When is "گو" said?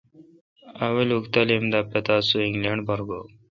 3.07-3.21